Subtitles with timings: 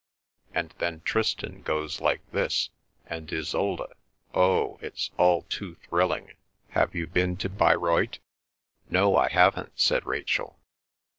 [0.51, 2.71] "And then Tristan goes like this,
[3.05, 6.31] and Isolde—oh!—it's all too thrilling!
[6.69, 8.17] Have you been to Bayreuth?"
[8.89, 10.57] "No, I haven't," said Rachel.